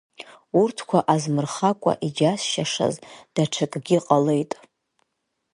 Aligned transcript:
Урҭқәа 0.61 0.99
азмырхакәа, 1.13 1.93
иџьасшьашаз 2.07 2.95
даҽакгьы 3.33 3.97
ҟалеит… 4.05 4.51